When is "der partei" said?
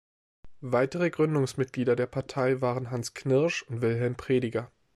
1.95-2.59